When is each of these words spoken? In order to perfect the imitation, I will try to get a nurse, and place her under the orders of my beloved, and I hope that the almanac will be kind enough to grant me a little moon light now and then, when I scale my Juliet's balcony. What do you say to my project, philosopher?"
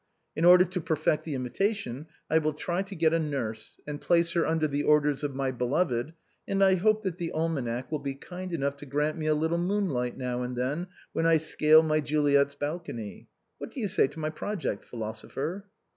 In 0.35 0.45
order 0.45 0.65
to 0.65 0.81
perfect 0.81 1.25
the 1.25 1.35
imitation, 1.35 2.07
I 2.27 2.39
will 2.39 2.53
try 2.53 2.81
to 2.81 2.95
get 2.95 3.13
a 3.13 3.19
nurse, 3.19 3.79
and 3.85 4.01
place 4.01 4.31
her 4.31 4.47
under 4.47 4.67
the 4.67 4.81
orders 4.81 5.23
of 5.23 5.35
my 5.35 5.51
beloved, 5.51 6.13
and 6.47 6.63
I 6.63 6.73
hope 6.73 7.03
that 7.03 7.19
the 7.19 7.31
almanac 7.31 7.91
will 7.91 7.99
be 7.99 8.15
kind 8.15 8.51
enough 8.51 8.77
to 8.77 8.87
grant 8.87 9.19
me 9.19 9.27
a 9.27 9.35
little 9.35 9.59
moon 9.59 9.89
light 9.91 10.17
now 10.17 10.41
and 10.41 10.55
then, 10.55 10.87
when 11.13 11.27
I 11.27 11.37
scale 11.37 11.83
my 11.83 11.99
Juliet's 11.99 12.55
balcony. 12.55 13.27
What 13.59 13.69
do 13.69 13.79
you 13.79 13.87
say 13.87 14.07
to 14.07 14.19
my 14.19 14.31
project, 14.31 14.85
philosopher?" 14.85 15.67